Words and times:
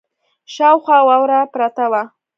شاوخوا 0.53 0.97
واوره 1.07 1.39
پرته 1.53 1.85
وه. 1.91 2.03